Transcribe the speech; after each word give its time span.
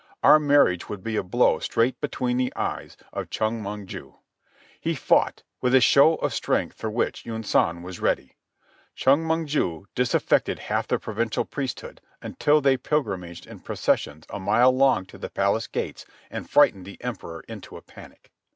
Our 0.23 0.39
marriage 0.39 0.89
would 0.89 1.03
be 1.03 1.15
a 1.15 1.21
blow 1.21 1.59
straight 1.59 2.01
between 2.01 2.37
the 2.37 2.51
eyes 2.55 2.97
of 3.13 3.29
Chong 3.29 3.61
Mong 3.61 3.85
ju. 3.85 4.15
He 4.79 4.95
fought, 4.95 5.43
with 5.61 5.75
a 5.75 5.79
show 5.79 6.15
of 6.15 6.33
strength 6.33 6.75
for 6.75 6.89
which 6.89 7.23
Yunsan 7.23 7.83
was 7.83 7.99
ready. 7.99 8.35
Chong 8.95 9.23
Mong 9.23 9.45
ju 9.45 9.85
disaffected 9.93 10.57
half 10.57 10.87
the 10.87 10.97
provincial 10.97 11.45
priesthood, 11.45 12.01
until 12.19 12.61
they 12.61 12.77
pilgrimaged 12.77 13.45
in 13.45 13.59
processions 13.59 14.25
a 14.31 14.39
mile 14.39 14.71
long 14.75 15.05
to 15.05 15.19
the 15.19 15.29
palace 15.29 15.67
gates 15.67 16.03
and 16.31 16.49
frightened 16.49 16.85
the 16.85 16.97
Emperor 17.03 17.41
into 17.47 17.77
a 17.77 17.83
panic. 17.83 18.31